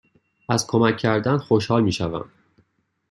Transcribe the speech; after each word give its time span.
از 0.49 0.67
کمک 0.67 0.97
کردن 0.97 1.37
خوشحال 1.37 1.83
می 1.83 1.91
شوم. 1.91 2.29